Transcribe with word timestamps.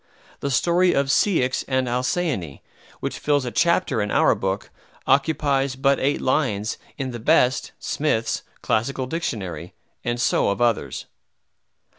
The 0.39 0.49
story 0.49 0.93
of 0.93 1.11
Ceyx 1.11 1.63
and 1.67 1.87
Halcyone, 1.87 2.59
which 3.01 3.19
fills 3.19 3.45
a 3.45 3.51
chapter 3.51 4.01
in 4.01 4.09
our 4.09 4.33
book, 4.33 4.71
occupies 5.05 5.75
but 5.75 5.99
eight 5.99 6.19
lines 6.21 6.79
in 6.97 7.11
the 7.11 7.19
best 7.19 7.71
(Smith's) 7.77 8.41
Classical 8.63 9.05
Dictionary; 9.05 9.75
and 10.03 10.19
so 10.19 10.49
of 10.49 10.59
others. 10.59 11.05